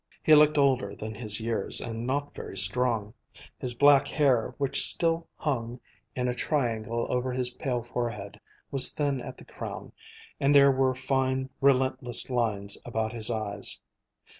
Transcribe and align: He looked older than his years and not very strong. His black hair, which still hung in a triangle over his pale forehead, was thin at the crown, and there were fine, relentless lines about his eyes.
He 0.23 0.33
looked 0.33 0.57
older 0.57 0.95
than 0.95 1.13
his 1.13 1.39
years 1.39 1.79
and 1.79 2.07
not 2.07 2.33
very 2.33 2.57
strong. 2.57 3.13
His 3.59 3.75
black 3.75 4.07
hair, 4.07 4.55
which 4.57 4.81
still 4.81 5.27
hung 5.35 5.79
in 6.15 6.27
a 6.27 6.33
triangle 6.33 7.05
over 7.11 7.31
his 7.31 7.51
pale 7.51 7.83
forehead, 7.83 8.39
was 8.71 8.91
thin 8.91 9.21
at 9.21 9.37
the 9.37 9.45
crown, 9.45 9.91
and 10.39 10.55
there 10.55 10.71
were 10.71 10.95
fine, 10.95 11.51
relentless 11.61 12.31
lines 12.31 12.79
about 12.83 13.13
his 13.13 13.29
eyes. 13.29 13.79